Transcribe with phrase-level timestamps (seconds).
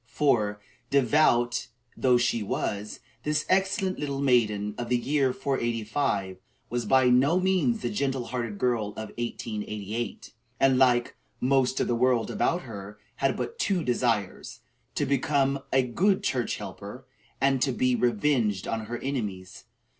[0.07, 0.59] For,
[0.89, 6.37] devout and good though she was, this excellent little maiden of the year 485
[6.71, 11.93] was by no means the gentle hearted girl of 1888, and, like most of the
[11.93, 14.61] world about her, had but two desires:
[14.95, 17.05] to become a good church helper,
[17.39, 19.65] and to be revenged on her enemies.